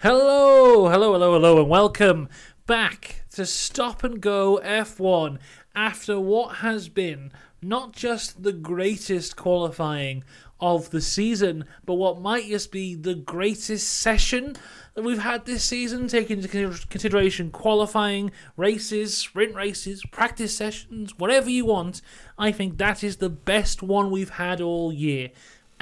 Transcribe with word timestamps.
Hello, 0.00 0.88
hello, 0.88 1.12
hello, 1.12 1.34
hello, 1.34 1.60
and 1.60 1.68
welcome 1.68 2.28
back 2.66 3.24
to 3.30 3.46
Stop 3.46 4.02
and 4.02 4.20
Go 4.20 4.60
F1 4.64 5.38
after 5.76 6.18
what 6.18 6.56
has 6.56 6.88
been 6.88 7.30
not 7.60 7.92
just 7.92 8.42
the 8.42 8.52
greatest 8.52 9.36
qualifying 9.36 10.24
of 10.60 10.90
the 10.90 11.00
season, 11.00 11.66
but 11.84 11.94
what 11.94 12.20
might 12.20 12.46
just 12.46 12.72
be 12.72 12.96
the 12.96 13.14
greatest 13.14 13.88
session 13.88 14.56
that 14.94 15.04
we've 15.04 15.22
had 15.22 15.44
this 15.44 15.62
season, 15.62 16.08
taking 16.08 16.38
into 16.42 16.48
consideration 16.88 17.50
qualifying, 17.50 18.32
races, 18.56 19.16
sprint 19.16 19.54
races, 19.54 20.02
practice 20.10 20.56
sessions, 20.56 21.16
whatever 21.18 21.48
you 21.48 21.66
want. 21.66 22.02
I 22.36 22.50
think 22.50 22.78
that 22.78 23.04
is 23.04 23.18
the 23.18 23.30
best 23.30 23.82
one 23.82 24.10
we've 24.10 24.30
had 24.30 24.60
all 24.60 24.92
year 24.92 25.30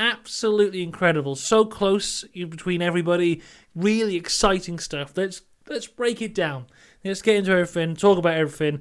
absolutely 0.01 0.83
incredible. 0.83 1.37
So 1.37 1.65
close 1.65 2.25
between 2.25 2.83
everybody. 2.83 3.43
Really 3.77 4.17
exciting 4.17 4.81
stuff. 4.81 5.13
Let's 5.17 5.43
let's 5.69 5.87
break 5.87 6.21
it 6.21 6.35
down. 6.35 6.67
Let's 7.05 7.23
get 7.23 7.37
into 7.37 7.53
everything. 7.53 7.95
Talk 7.95 8.19
about 8.19 8.35
everything. 8.35 8.81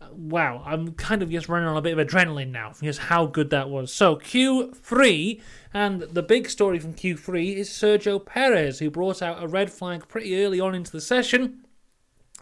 Uh, 0.00 0.06
wow, 0.12 0.62
I'm 0.66 0.94
kind 0.94 1.22
of 1.22 1.30
just 1.30 1.48
running 1.48 1.68
on 1.68 1.76
a 1.76 1.82
bit 1.82 1.96
of 1.96 2.04
adrenaline 2.04 2.50
now 2.50 2.72
because 2.80 2.98
how 2.98 3.26
good 3.26 3.50
that 3.50 3.68
was. 3.68 3.92
So 3.92 4.16
Q3, 4.16 5.40
and 5.72 6.02
the 6.02 6.22
big 6.22 6.48
story 6.48 6.78
from 6.78 6.94
Q3 6.94 7.56
is 7.56 7.68
Sergio 7.70 8.24
Perez, 8.24 8.80
who 8.80 8.90
brought 8.90 9.22
out 9.22 9.42
a 9.42 9.46
red 9.46 9.70
flag 9.70 10.08
pretty 10.08 10.42
early 10.44 10.58
on 10.58 10.74
into 10.74 10.90
the 10.90 11.00
session 11.00 11.64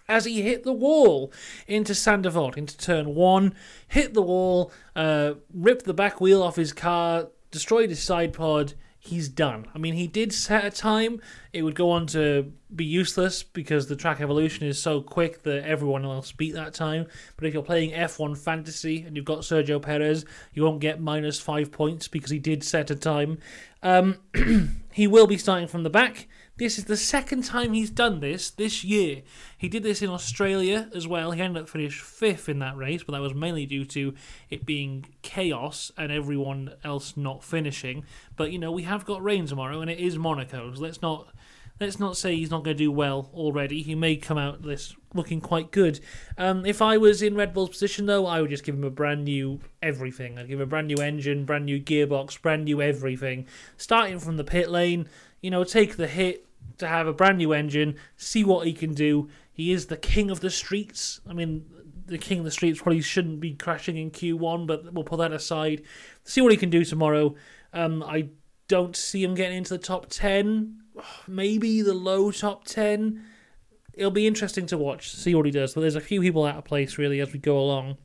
as 0.09 0.25
he 0.25 0.43
hit 0.43 0.65
the 0.65 0.73
wall 0.73 1.33
into 1.67 1.95
Sainte 1.95 2.23
Devote, 2.23 2.57
into 2.57 2.77
turn 2.77 3.15
one, 3.15 3.55
hit 3.89 4.15
the 4.15 4.23
wall, 4.23 4.73
uh, 4.97 5.35
ripped 5.53 5.85
the 5.85 5.95
back 5.95 6.21
wheel 6.21 6.43
off 6.43 6.57
his 6.57 6.73
car, 6.73 7.29
destroyed 7.53 7.91
his 7.91 8.03
side 8.03 8.33
pod. 8.33 8.75
He's 8.99 9.29
done. 9.29 9.67
I 9.75 9.79
mean, 9.79 9.95
he 9.95 10.07
did 10.07 10.33
set 10.33 10.65
a 10.65 10.71
time. 10.71 11.21
It 11.53 11.63
would 11.63 11.75
go 11.75 11.91
on 11.91 12.07
to 12.09 12.53
be 12.75 12.85
useless 12.85 13.43
because 13.43 13.89
the 13.89 13.97
track 13.97 14.21
evolution 14.21 14.67
is 14.67 14.81
so 14.81 15.01
quick 15.01 15.43
that 15.43 15.65
everyone 15.65 16.05
else 16.05 16.31
beat 16.31 16.55
that 16.55 16.73
time. 16.73 17.07
But 17.37 17.47
if 17.47 17.55
you're 17.55 17.65
playing 17.65 17.91
F1 17.91 18.39
Fantasy 18.39 19.03
and 19.03 19.17
you've 19.17 19.25
got 19.25 19.41
Sergio 19.41 19.83
Perez, 19.83 20.25
you 20.55 20.63
won't 20.63 20.81
get 20.81 21.01
minus 21.01 21.41
five 21.41 21.73
points 21.73 22.07
because 22.07 22.31
he 22.31 22.39
did 22.39 22.63
set 22.63 22.91
a 22.91 22.95
time. 22.97 23.39
Um, 23.83 24.19
he 24.93 25.09
will 25.09 25.27
be 25.27 25.39
starting 25.39 25.67
from 25.67 25.83
the 25.83 25.91
back. 25.91 26.29
This 26.63 26.79
is 26.79 26.85
the 26.85 26.97
second 26.97 27.43
time 27.43 27.73
he's 27.73 27.91
done 27.91 28.21
this 28.21 28.49
this 28.49 28.85
year. 28.85 29.23
He 29.59 29.69
did 29.69 29.83
this 29.83 30.01
in 30.01 30.09
Australia 30.09 30.89
as 30.95 31.09
well. 31.09 31.33
He 31.33 31.41
ended 31.41 31.61
up 31.61 31.69
finished 31.69 32.01
fifth 32.01 32.49
in 32.49 32.61
that 32.61 32.77
race, 32.77 33.03
but 33.03 33.15
that 33.15 33.21
was 33.21 33.35
mainly 33.35 33.67
due 33.67 33.85
to 33.87 34.15
it 34.49 34.65
being 34.65 35.07
chaos 35.23 35.91
and 35.99 36.13
everyone 36.13 36.75
else 36.85 37.17
not 37.17 37.43
finishing. 37.43 38.05
But 38.37 38.53
you 38.53 38.61
know, 38.61 38.71
we 38.71 38.85
have 38.85 39.05
got 39.05 39.25
rain 39.25 39.45
tomorrow, 39.47 39.81
and 39.81 39.91
it 39.91 39.99
is 39.99 40.17
Monaco. 40.17 40.73
So 40.73 40.81
let's 40.81 41.03
not 41.03 41.35
let's 41.81 41.99
not 41.99 42.17
say 42.17 42.37
he's 42.37 42.53
not 42.53 42.63
going 42.63 42.77
to 42.77 42.85
do 42.85 42.93
well 42.93 43.29
already. 43.35 43.83
He 43.83 43.97
may 43.97 44.15
come 44.15 44.39
out 44.39 44.63
this 44.63 44.95
looking 45.15 45.41
quite 45.41 45.73
good. 45.73 45.99
Um, 46.39 46.65
if 46.65 46.81
I 46.81 46.97
was 46.97 47.23
in 47.23 47.35
Red 47.35 47.53
Bull's 47.53 47.71
position, 47.71 48.07
though, 48.07 48.25
I 48.27 48.41
would 48.41 48.51
just 48.51 48.63
give 48.63 48.77
him 48.77 48.85
a 48.85 48.91
brand 48.91 49.25
new 49.25 49.59
everything. 49.83 50.39
I'd 50.39 50.47
give 50.47 50.61
him 50.61 50.63
a 50.63 50.67
brand 50.67 50.87
new 50.87 51.03
engine, 51.03 51.45
brand 51.45 51.67
new 51.67 51.81
gearbox, 51.83 52.41
brand 52.41 52.67
new 52.67 52.81
everything. 52.81 53.49
Starting 53.77 54.21
from 54.21 54.37
the 54.37 54.45
pit 54.45 54.71
lane, 54.71 55.09
you 55.41 55.51
know, 55.51 55.65
take 55.65 55.97
the 55.97 56.07
hit 56.07 56.47
to 56.79 56.89
have 56.89 57.07
a 57.07 57.13
brand 57.13 57.39
new 57.39 57.53
engine, 57.53 57.97
see 58.17 58.45
what 58.45 58.67
he 58.67 58.73
can 58.73 58.95
do. 58.95 59.29
He 59.53 59.73
is 59.73 59.87
the 59.87 59.97
king 59.97 60.31
of 60.31 60.41
the 60.41 60.51
streets. 60.51 61.21
I 61.29 61.33
mean, 61.33 61.65
the 62.07 62.19
king 62.19 62.39
of 62.39 62.45
the 62.45 62.51
streets 62.51 62.81
probably 62.81 63.01
shouldn't 63.01 63.41
be 63.41 63.55
crashing 63.55 63.97
in 63.97 64.11
Q1, 64.11 64.67
but 64.67 64.93
we'll 64.93 65.05
put 65.05 65.19
that 65.19 65.33
aside. 65.33 65.83
See 66.25 66.41
what 66.41 66.53
he 66.53 66.59
can 66.59 66.71
do 66.71 66.85
tomorrow. 66.85 67.35
Um, 67.73 68.03
I 68.03 68.29
don't 68.69 68.97
see 68.97 69.23
him 69.23 69.35
getting 69.35 69.59
into 69.59 69.75
the 69.75 69.79
top 69.79 70.07
10, 70.09 70.79
maybe 71.29 71.83
the 71.83 71.95
low 71.95 72.31
top 72.31 72.65
10. 72.65 73.25
It'll 73.95 74.11
be 74.11 74.27
interesting 74.27 74.67
to 74.67 74.79
watch, 74.79 75.11
see 75.11 75.35
what 75.35 75.45
he 75.45 75.53
does. 75.53 75.75
But 75.75 75.83
there's 75.83 75.97
a 75.97 76.01
few 76.01 76.21
people 76.21 76.45
out 76.45 76.57
of 76.57 76.65
place, 76.65 76.97
really, 76.97 77.21
as 77.21 77.33
we 77.33 77.39
go 77.39 77.59
along. 77.59 77.99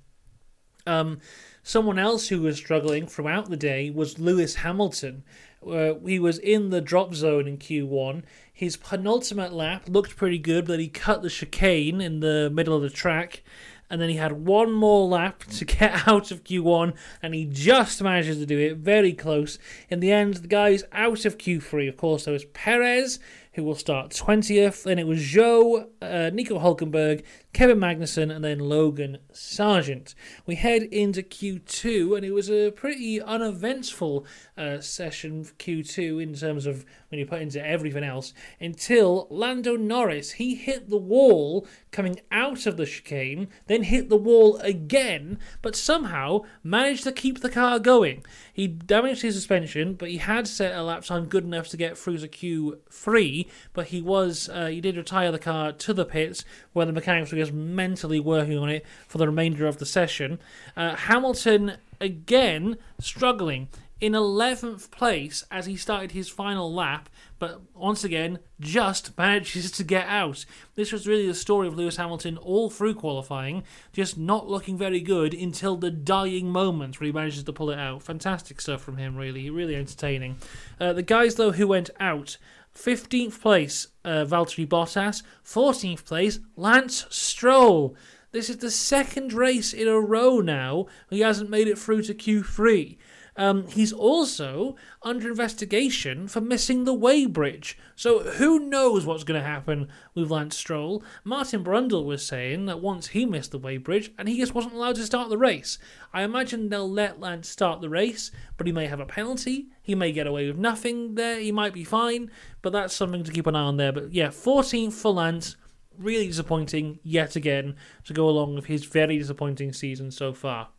Um, 0.86 1.20
someone 1.64 2.00
else 2.00 2.28
who 2.28 2.42
was 2.42 2.58
struggling 2.58 3.08
throughout 3.08 3.50
the 3.50 3.58
day 3.58 3.90
was 3.90 4.20
Lewis 4.20 4.56
Hamilton. 4.56 5.24
Uh, 5.66 5.96
he 6.06 6.20
was 6.20 6.38
in 6.40 6.70
the 6.70 6.82
drop 6.82 7.14
zone 7.14 7.48
in 7.48 7.58
Q1. 7.58 8.24
His 8.54 8.78
penultimate 8.78 9.54
lap 9.54 9.84
looked 9.88 10.16
pretty 10.16 10.38
good, 10.38 10.66
but 10.66 10.80
he 10.80 10.88
cut 10.88 11.22
the 11.22 11.30
chicane 11.30 12.02
in 12.02 12.20
the 12.20 12.50
middle 12.52 12.76
of 12.76 12.82
the 12.82 12.90
track. 12.90 13.44
And 13.90 14.02
then 14.02 14.10
he 14.10 14.16
had 14.16 14.46
one 14.46 14.72
more 14.72 15.08
lap 15.08 15.44
to 15.46 15.66
get 15.66 16.08
out 16.08 16.32
of 16.32 16.44
Q1, 16.44 16.94
and 17.22 17.34
he 17.34 17.46
just 17.46 18.02
manages 18.02 18.38
to 18.38 18.46
do 18.46 18.60
it 18.60 18.78
very 18.78 19.14
close. 19.14 19.60
In 19.90 20.00
the 20.00 20.12
end, 20.12 20.36
the 20.36 20.48
guy's 20.48 20.84
out 20.92 21.26
of 21.26 21.38
Q3. 21.38 21.88
Of 21.88 21.98
course, 21.98 22.26
there 22.26 22.34
was 22.34 22.46
Perez, 22.46 23.20
who 23.58 23.64
will 23.64 23.76
start 23.76 24.12
20th. 24.12 24.84
Then 24.84 25.00
it 25.00 25.08
was 25.08 25.20
Zhou, 25.20 25.88
uh, 26.00 26.30
Nico 26.32 26.60
Hulkenberg, 26.60 27.24
Kevin 27.54 27.80
Magnussen, 27.80 28.34
and 28.34 28.46
then 28.46 28.60
Logan 28.60 29.18
Sargeant. 29.34 30.14
We 30.46 30.54
head 30.54 30.84
into 30.84 31.24
Q2, 31.24 32.16
and 32.16 32.24
it 32.24 32.32
was 32.32 32.52
a 32.52 32.70
pretty 32.70 33.20
uneventful 33.20 34.28
uh, 34.56 34.80
session 34.80 35.44
for 35.44 35.56
Q2 35.56 36.22
in 36.22 36.36
terms 36.36 36.68
of 36.68 36.86
when 37.10 37.18
you 37.18 37.26
put 37.26 37.42
into 37.42 37.66
everything 37.66 38.04
else 38.04 38.32
until 38.60 39.26
Lando 39.32 39.76
Norris. 39.76 40.34
He 40.34 40.54
hit 40.54 40.92
the 40.92 40.98
wall 40.98 41.66
coming 41.92 42.20
out 42.32 42.68
of 42.68 42.78
the 42.78 42.86
chicane, 42.86 43.48
then 43.66 43.84
hit 43.84 44.10
the 44.10 44.18
wall 44.18 44.58
again, 44.58 45.40
but 45.64 45.76
somehow 45.76 46.42
managed 46.64 47.06
to 47.06 47.12
keep 47.12 47.40
the 47.42 47.50
car 47.50 47.80
going. 47.80 48.24
He 48.54 48.68
damaged 48.68 49.24
his 49.24 49.34
suspension, 49.34 49.96
but 49.96 50.10
he 50.10 50.18
had 50.18 50.48
set 50.48 50.76
a 50.76 50.84
lap 50.84 51.06
time 51.06 51.26
good 51.26 51.44
enough 51.44 51.70
to 51.70 51.78
get 51.78 51.98
through 51.98 52.20
to 52.20 52.28
Q3. 52.28 53.47
But 53.74 53.88
he 53.88 54.02
was 54.02 54.50
uh, 54.50 54.68
he 54.68 54.82
did 54.82 54.98
retire 54.98 55.32
the 55.32 55.40
car 55.40 55.72
to 55.72 55.94
the 55.94 56.06
pits 56.06 56.46
where 56.74 56.86
the 56.86 56.94
mechanics 56.94 57.32
were 57.32 57.38
just 57.38 57.54
mentally 57.54 58.20
working 58.20 58.58
on 58.58 58.70
it 58.70 58.86
for 59.08 59.18
the 59.18 59.28
remainder 59.28 59.68
of 59.68 59.78
the 59.78 59.86
session. 59.86 60.40
Uh, 60.76 60.96
Hamilton 60.96 61.78
again 62.00 62.78
struggling 63.00 63.68
in 64.00 64.14
11th 64.14 64.92
place 64.92 65.44
as 65.50 65.66
he 65.66 65.76
started 65.76 66.12
his 66.12 66.30
final 66.30 66.72
lap, 66.72 67.10
but 67.40 67.62
once 67.74 68.04
again 68.04 68.40
just 68.60 69.18
manages 69.18 69.72
to 69.72 69.84
get 69.84 70.08
out. 70.08 70.46
This 70.76 70.92
was 70.92 71.08
really 71.08 71.28
the 71.28 71.34
story 71.34 71.68
of 71.68 71.76
Lewis 71.76 71.98
Hamilton 71.98 72.38
all 72.38 72.70
through 72.70 72.96
qualifying, 72.96 73.64
just 73.94 74.18
not 74.18 74.48
looking 74.48 74.78
very 74.78 75.00
good 75.00 75.34
until 75.34 75.76
the 75.76 75.92
dying 75.92 76.50
moment 76.50 77.00
where 77.00 77.06
he 77.06 77.12
manages 77.12 77.44
to 77.44 77.54
pull 77.54 77.72
it 77.72 77.80
out. 77.80 78.04
Fantastic 78.04 78.62
stuff 78.62 78.82
from 78.82 78.98
him, 78.98 79.16
really, 79.16 79.50
really 79.50 79.76
entertaining. 79.76 80.38
Uh, 80.80 80.94
the 80.94 81.04
guys, 81.04 81.36
though, 81.36 81.52
who 81.52 81.68
went 81.68 81.90
out 82.00 82.38
15th 82.78 83.42
place, 83.42 83.88
uh, 84.06 84.24
Valtteri 84.26 84.68
Bottas. 84.68 85.24
14th 85.44 86.06
place, 86.06 86.40
Lance 86.56 87.06
Stroll. 87.10 87.96
This 88.32 88.50
is 88.50 88.58
the 88.58 88.72
second 88.72 89.34
race 89.34 89.74
in 89.74 89.88
a 89.88 90.00
row 90.00 90.40
now 90.42 90.86
he 91.10 91.22
hasn't 91.22 91.50
made 91.50 91.68
it 91.68 91.80
through 91.80 92.04
to 92.04 92.14
Q3. 92.14 92.98
Um, 93.38 93.68
he's 93.68 93.94
also 93.94 94.76
under 95.04 95.30
investigation 95.30 96.28
for 96.28 96.42
missing 96.42 96.84
the 96.84 96.98
weighbridge. 96.98 97.76
So 97.96 98.20
who 98.20 98.60
knows 98.60 99.06
what's 99.06 99.24
going 99.24 99.40
to 99.40 99.48
happen 99.48 99.90
with 100.16 100.32
Lance 100.32 100.58
Stroll? 100.58 101.04
Martin 101.24 101.64
Brundle 101.64 102.04
was 102.04 102.26
saying 102.26 102.66
that 102.66 102.82
once 102.82 103.10
he 103.10 103.26
missed 103.28 103.52
the 103.52 103.60
weighbridge 103.60 104.12
and 104.18 104.28
he 104.28 104.38
just 104.38 104.56
wasn't 104.56 104.74
allowed 104.74 104.96
to 104.96 105.06
start 105.06 105.30
the 105.30 105.38
race. 105.38 105.78
I 106.12 106.24
imagine 106.24 106.70
they'll 106.70 106.90
let 106.90 107.20
Lance 107.20 107.48
start 107.48 107.80
the 107.80 107.90
race, 107.90 108.32
but 108.58 108.66
he 108.66 108.74
may 108.74 108.88
have 108.88 109.00
a 109.00 109.06
penalty. 109.06 109.68
He 109.84 109.94
may 109.94 110.12
get 110.12 110.26
away 110.26 110.48
with 110.48 110.58
nothing 110.58 111.14
there. 111.14 111.40
He 111.40 111.52
might 111.52 111.74
be 111.74 111.84
fine, 111.84 112.32
but 112.64 112.74
that's 112.74 112.96
something 112.96 113.24
to 113.24 113.32
keep 113.32 113.46
an 113.46 113.56
eye 113.56 113.62
on 113.62 113.78
there. 113.78 113.92
But 113.92 114.14
yeah, 114.14 114.30
14th 114.30 114.94
for 114.94 115.14
Lance. 115.14 115.56
Really 115.98 116.28
disappointing 116.28 117.00
yet 117.02 117.36
again 117.36 117.76
to 118.04 118.14
go 118.14 118.30
along 118.30 118.54
with 118.54 118.66
his 118.66 118.86
very 118.86 119.18
disappointing 119.18 119.74
season 119.74 120.12
so 120.12 120.32
far. 120.32 120.70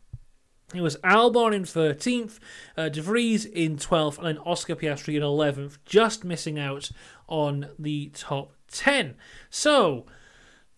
It 0.73 0.81
was 0.81 0.97
Albon 0.97 1.55
in 1.55 1.63
13th, 1.63 2.37
uh, 2.77 2.89
De 2.89 3.01
Vries 3.01 3.45
in 3.45 3.77
12th, 3.77 4.19
and 4.19 4.27
then 4.27 4.37
Oscar 4.39 4.75
Piastri 4.75 5.15
in 5.15 5.23
11th, 5.23 5.79
just 5.83 6.23
missing 6.23 6.59
out 6.59 6.91
on 7.27 7.69
the 7.79 8.11
top 8.13 8.53
10. 8.69 9.15
So, 9.49 10.05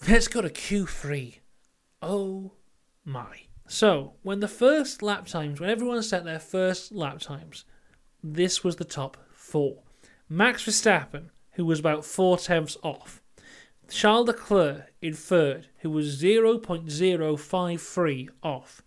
let's 0.08 0.30
go 0.30 0.42
to 0.42 0.50
Q3. 0.50 1.40
Oh 2.02 2.54
my. 3.04 3.42
So, 3.68 4.14
when 4.24 4.40
the 4.40 4.48
first 4.48 5.02
lap 5.02 5.28
times, 5.28 5.60
when 5.60 5.70
everyone 5.70 6.02
set 6.04 6.24
their 6.24 6.40
first 6.40 6.94
lap 6.94 7.20
times, 7.20 7.66
this 8.24 8.64
was 8.64 8.78
the 8.78 8.86
top 8.86 9.18
four. 9.34 9.84
Max 10.30 10.66
Verstappen, 10.66 11.32
who 11.54 11.66
was 11.66 11.80
about 11.80 12.06
four 12.06 12.38
tenths 12.38 12.78
off. 12.82 13.22
Charles 13.90 14.28
Leclerc 14.28 14.94
in 15.02 15.14
third, 15.14 15.68
who 15.80 15.90
was 15.90 16.22
0.053 16.22 18.30
off. 18.42 18.82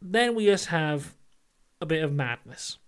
Then 0.00 0.36
we 0.36 0.46
just 0.46 0.66
have 0.66 1.16
a 1.80 1.86
bit 1.86 2.04
of 2.04 2.12
madness 2.12 2.78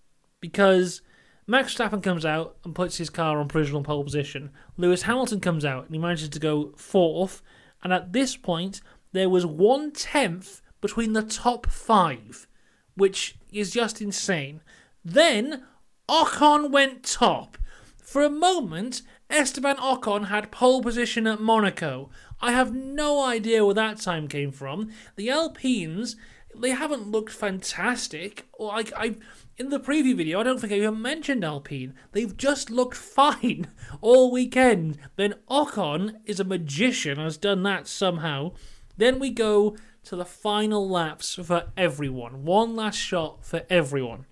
because 0.40 1.02
Max 1.52 1.74
Verstappen 1.74 2.02
comes 2.02 2.24
out 2.24 2.56
and 2.64 2.74
puts 2.74 2.96
his 2.96 3.10
car 3.10 3.38
on 3.38 3.46
provisional 3.46 3.82
pole 3.82 4.02
position. 4.02 4.48
Lewis 4.78 5.02
Hamilton 5.02 5.38
comes 5.38 5.66
out 5.66 5.84
and 5.84 5.94
he 5.94 6.00
manages 6.00 6.30
to 6.30 6.38
go 6.38 6.72
fourth. 6.78 7.42
And 7.84 7.92
at 7.92 8.14
this 8.14 8.38
point, 8.38 8.80
there 9.12 9.28
was 9.28 9.44
one 9.44 9.90
tenth 9.90 10.62
between 10.80 11.12
the 11.12 11.20
top 11.20 11.66
five, 11.66 12.46
which 12.94 13.36
is 13.52 13.70
just 13.70 14.00
insane. 14.00 14.62
Then 15.04 15.64
Ocon 16.08 16.70
went 16.70 17.04
top. 17.04 17.58
For 18.02 18.22
a 18.22 18.30
moment, 18.30 19.02
Esteban 19.28 19.76
Ocon 19.76 20.28
had 20.28 20.50
pole 20.52 20.82
position 20.82 21.26
at 21.26 21.38
Monaco. 21.38 22.08
I 22.40 22.52
have 22.52 22.74
no 22.74 23.22
idea 23.22 23.62
where 23.62 23.74
that 23.74 24.00
time 24.00 24.26
came 24.26 24.52
from. 24.52 24.90
The 25.16 25.28
Alpines, 25.28 26.16
they 26.56 26.70
haven't 26.70 27.10
looked 27.10 27.32
fantastic. 27.32 28.46
Like 28.58 28.90
I 28.96 29.16
in 29.56 29.68
the 29.68 29.80
preview 29.80 30.16
video, 30.16 30.40
I 30.40 30.42
don't 30.42 30.60
think 30.60 30.72
I 30.72 30.76
even 30.76 31.02
mentioned 31.02 31.44
Alpine. 31.44 31.94
They've 32.12 32.36
just 32.36 32.70
looked 32.70 32.96
fine 32.96 33.68
all 34.00 34.30
weekend. 34.30 34.98
Then 35.16 35.34
Ocon 35.50 36.16
is 36.24 36.40
a 36.40 36.44
magician, 36.44 37.18
has 37.18 37.36
done 37.36 37.62
that 37.64 37.86
somehow. 37.86 38.52
Then 38.96 39.18
we 39.18 39.30
go 39.30 39.76
to 40.04 40.16
the 40.16 40.24
final 40.24 40.88
laps 40.88 41.34
for 41.34 41.66
everyone. 41.76 42.44
One 42.44 42.74
last 42.74 42.96
shot 42.96 43.44
for 43.44 43.62
everyone. 43.70 44.26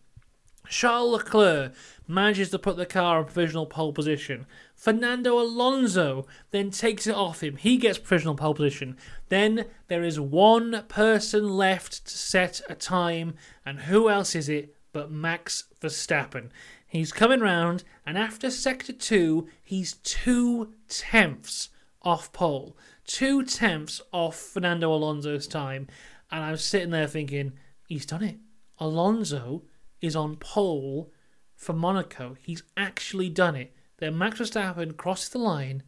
Charles 0.69 1.13
Leclerc 1.13 1.73
manages 2.07 2.51
to 2.51 2.59
put 2.59 2.77
the 2.77 2.87
car 2.87 3.21
in 3.21 3.25
provisional 3.25 3.67
pole 3.67 3.93
position. 3.93 4.47
Fernando 4.75 5.39
Alonso 5.39 6.27
then 6.53 6.71
takes 6.71 7.07
it 7.07 7.15
off 7.15 7.43
him. 7.43 7.57
He 7.57 7.77
gets 7.77 7.99
provisional 7.99 8.37
pole 8.37 8.55
position. 8.55 8.97
Then 9.29 9.67
there 9.89 10.05
is 10.05 10.21
one 10.21 10.85
person 10.89 11.49
left 11.49 12.07
to 12.07 12.17
set 12.17 12.61
a 12.69 12.75
time, 12.75 13.35
and 13.67 13.81
who 13.81 14.09
else 14.09 14.35
is 14.35 14.49
it 14.49 14.77
but 14.93 15.11
Max 15.11 15.65
Verstappen. 15.81 16.51
He's 16.87 17.13
coming 17.13 17.41
round, 17.41 17.85
and 18.05 18.19
after 18.19 18.51
sector 18.51 18.93
two, 18.93 19.49
he's 19.63 19.95
two 19.95 20.75
tenths 20.89 21.69
off 22.03 22.33
pole, 22.33 22.77
two 23.07 23.45
tenths 23.45 24.01
off 24.13 24.37
Fernando 24.37 24.93
Alonso's 24.93 25.47
time. 25.47 25.87
And 26.31 26.45
I 26.45 26.51
was 26.51 26.65
sitting 26.65 26.91
there 26.91 27.07
thinking, 27.07 27.53
he's 27.87 28.07
done 28.07 28.23
it. 28.23 28.39
Alonso 28.79 29.63
is 30.01 30.17
on 30.17 30.37
pole 30.37 31.13
for 31.55 31.73
Monaco. 31.73 32.37
He's 32.41 32.63
actually 32.77 33.29
done 33.29 33.55
it. 33.55 33.75
Then 33.99 34.17
Max 34.17 34.41
Verstappen 34.41 34.97
crosses 34.97 35.29
the 35.29 35.39
line, 35.39 35.83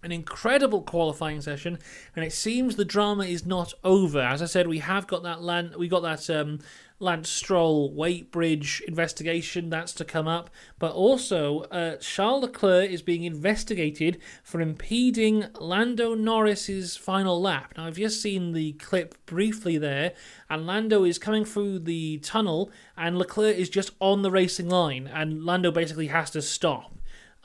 an 0.06 0.12
incredible 0.12 0.84
qualifying 0.84 1.42
session, 1.42 1.80
and 2.16 2.24
it 2.24 2.31
seems 2.31 2.75
the 2.75 2.86
drama 2.86 3.25
is 3.25 3.44
not 3.44 3.74
over. 3.84 4.22
As 4.22 4.40
I 4.40 4.46
said, 4.46 4.68
we 4.68 4.78
have 4.78 5.07
got 5.07 5.24
that 5.24 5.42
land, 5.42 5.75
we 5.75 5.88
got 5.88 6.04
that 6.04 6.30
um, 6.30 6.60
Lance 7.00 7.28
Stroll 7.28 7.92
weight 7.92 8.31
bridge 8.31 8.84
investigation 8.88 9.72
that's 9.72 9.94
to 9.94 10.06
come 10.06 10.28
up, 10.28 10.52
but 10.78 10.94
also 10.94 11.62
uh, 11.63 11.96
Charles 11.98 12.44
Leclerc 12.44 12.90
is 12.92 13.02
being 13.02 13.24
investigated 13.24 14.22
for 14.44 14.62
impeding 14.62 15.48
Lando 15.60 16.13
Norris's 16.13 16.96
final 16.96 17.42
lap. 17.42 17.74
Now, 17.75 17.88
I've 17.88 17.98
just 17.98 18.22
seen 18.22 18.54
the 18.54 18.74
clip 18.74 19.16
briefly 19.25 19.80
there, 19.80 20.13
and 20.51 20.68
Lando 20.68 21.03
is 21.03 21.18
coming 21.18 21.46
through 21.46 21.80
the 21.80 22.20
tunnel, 22.20 22.70
and 22.96 23.18
Leclerc 23.18 23.58
is 23.58 23.70
just 23.70 23.89
on 24.00 24.22
the 24.22 24.32
racing 24.32 24.70
line, 24.70 25.10
and 25.12 25.44
Lando 25.44 25.72
basically 25.72 26.08
has 26.08 26.30
to 26.30 26.44
stop. 26.44 26.91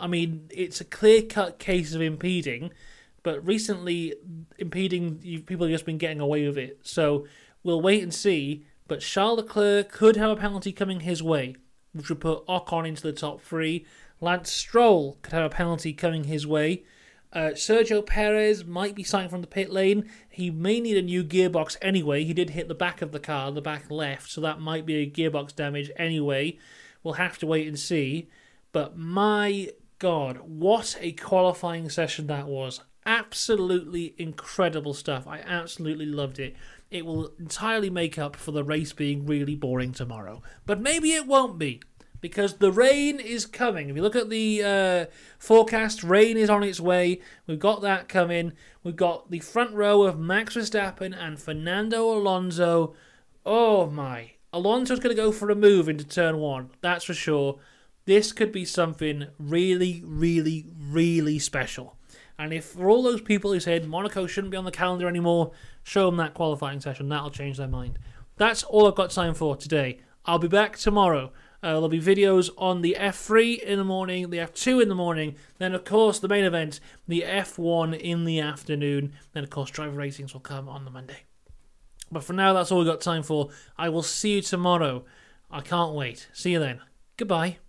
I 0.01 0.07
mean, 0.07 0.49
it's 0.51 0.81
a 0.81 0.85
clear 0.85 1.23
cut 1.23 1.59
case 1.59 1.95
of 1.95 2.01
impeding, 2.01 2.73
but 3.23 3.45
recently, 3.47 4.15
impeding, 4.59 5.19
people 5.47 5.67
have 5.67 5.73
just 5.73 5.85
been 5.85 5.99
getting 5.99 6.21
away 6.21 6.47
with 6.47 6.59
it. 6.59 6.81
So 6.83 7.27
we'll 7.63 7.83
wait 7.83 8.03
and 8.03 8.13
see. 8.13 8.65
But 8.89 9.01
Charles 9.01 9.39
Leclerc 9.39 9.93
could 9.93 10.17
have 10.17 10.31
a 10.31 10.37
penalty 10.37 10.73
coming 10.73 11.01
his 11.01 11.23
way, 11.23 11.55
which 11.93 12.09
would 12.09 12.21
put 12.21 12.45
Ocon 12.47 12.89
into 12.89 13.03
the 13.03 13.13
top 13.13 13.41
three. 13.41 13.87
Lance 14.21 14.51
Stroll 14.51 15.19
could 15.23 15.33
have 15.33 15.45
a 15.45 15.55
penalty 15.55 15.93
coming 15.93 16.25
his 16.25 16.47
way. 16.47 16.83
Uh, 17.33 17.51
Sergio 17.51 18.05
Perez 18.05 18.65
might 18.65 18.97
be 18.97 19.05
sighting 19.05 19.31
from 19.31 19.41
the 19.41 19.47
pit 19.47 19.71
lane. 19.71 20.11
He 20.29 20.51
may 20.51 20.81
need 20.81 20.97
a 20.97 21.03
new 21.03 21.23
gearbox 21.23 21.77
anyway. 21.81 22.25
He 22.25 22.35
did 22.35 22.51
hit 22.51 22.67
the 22.67 22.75
back 22.75 23.03
of 23.03 23.13
the 23.13 23.21
car, 23.21 23.53
the 23.53 23.63
back 23.63 23.89
left, 23.91 24.29
so 24.29 24.41
that 24.41 24.61
might 24.61 24.85
be 24.85 24.97
a 24.97 25.09
gearbox 25.09 25.55
damage 25.55 25.91
anyway. 25.97 26.59
We'll 27.05 27.15
have 27.15 27.39
to 27.39 27.47
wait 27.47 27.69
and 27.69 27.79
see. 27.79 28.29
But 28.73 28.97
my 28.97 29.71
God, 30.01 30.39
what 30.39 30.97
a 30.99 31.13
qualifying 31.13 31.91
session 31.91 32.27
that 32.29 32.49
was. 32.49 32.81
Absolutely 33.05 34.15
incredible 34.17 34.95
stuff. 34.95 35.27
I 35.27 35.41
absolutely 35.41 36.07
loved 36.07 36.39
it. 36.39 36.57
It 36.91 37.05
will 37.05 37.33
entirely 37.39 37.91
make 37.91 38.19
up 38.19 38.35
for 38.35 38.51
the 38.51 38.65
race 38.65 38.95
being 38.95 39.27
really 39.27 39.55
boring 39.55 39.93
tomorrow. 39.93 40.43
But 40.65 40.81
maybe 40.81 41.13
it 41.13 41.27
won't 41.27 41.59
be 41.59 41.83
because 42.23 42.55
the 42.55 42.73
rain 42.73 43.21
is 43.21 43.45
coming. 43.45 43.91
If 43.91 43.97
you 43.97 44.01
look 44.01 44.17
at 44.17 44.31
the 44.31 44.63
uh, 44.65 45.15
forecast, 45.39 46.03
rain 46.03 46.39
is 46.39 46.49
on 46.49 46.63
its 46.63 46.81
way. 46.81 47.21
We've 47.47 47.59
got 47.59 47.83
that 47.83 48.09
coming. 48.09 48.55
We've 48.83 48.97
got 48.97 49.31
the 49.31 49.41
front 49.41 49.75
row 49.75 50.05
of 50.05 50.19
Max 50.19 50.57
Verstappen 50.57 51.15
and 51.15 51.39
Fernando 51.39 52.11
Alonso. 52.11 52.95
Oh 53.45 53.85
my. 53.91 54.33
Alonso's 54.51 54.99
going 54.99 55.15
to 55.15 55.23
go 55.23 55.31
for 55.31 55.51
a 55.51 55.55
move 55.55 55.91
into 55.91 56.07
turn 56.07 56.39
one, 56.39 56.71
that's 56.81 57.05
for 57.05 57.15
sure 57.15 57.61
this 58.05 58.33
could 58.33 58.53
be 58.53 58.65
something 58.65 59.29
really, 59.39 60.03
really, 60.05 60.67
really 60.79 61.39
special. 61.39 61.97
And 62.39 62.53
if 62.53 62.65
for 62.65 62.89
all 62.89 63.03
those 63.03 63.21
people 63.21 63.53
who 63.53 63.61
said 63.61 63.87
Monaco 63.87 64.27
shouldn't 64.27 64.51
be 64.51 64.57
on 64.57 64.65
the 64.65 64.71
calendar 64.71 65.09
anymore, 65.09 65.53
show 65.83 66.07
them 66.07 66.17
that 66.17 66.35
qualifying 66.35 66.81
session. 66.81 67.09
That'll 67.09 67.31
change 67.31 67.59
their 67.59 67.69
mind. 67.69 67.99
That's 68.37 68.63
all 68.63 68.89
I've 68.89 68.95
got 68.95 69.11
time 69.11 69.35
for 69.35 69.57
today. 69.57 70.01
I'll 70.25 70.39
be 70.39 70.49
back 70.49 70.79
tomorrow. 70.79 71.33
Uh, 71.63 71.73
there'll 71.73 71.89
be 71.91 72.01
videos 72.01 72.49
on 72.57 72.81
the 72.81 72.97
F3 72.99 73.63
in 73.63 73.79
the 73.79 73.85
morning, 73.85 74.31
the 74.31 74.39
F2 74.39 74.83
in 74.83 74.89
the 74.89 74.95
morning, 74.95 75.37
then, 75.59 75.75
of 75.75 75.85
course, 75.85 76.19
the 76.19 76.29
main 76.29 76.45
event, 76.45 76.81
the 77.07 77.23
F1 77.27 77.99
in 78.01 78.25
the 78.25 78.41
afternoon. 78.41 79.13
Then, 79.35 79.45
of 79.45 79.51
course, 79.51 79.71
driver 79.71 79.97
ratings 79.97 80.33
will 80.33 80.41
come 80.41 80.69
on 80.69 80.87
the 80.87 80.91
Monday. 80.91 81.25
But 82.11 82.25
for 82.25 82.33
now, 82.33 82.55
that's 82.55 82.73
all 82.73 82.79
we've 82.79 82.87
got 82.87 83.03
time 83.03 83.23
for. 83.23 83.51
I 83.77 83.91
will 83.91 84.03
see 84.03 84.37
you 84.37 84.43
tomorrow. 84.43 85.05
I 85.51 85.61
can't 85.61 85.95
wait. 85.95 86.29
See 86.33 86.53
you 86.53 86.59
then. 86.59 86.81
Goodbye. 87.19 87.59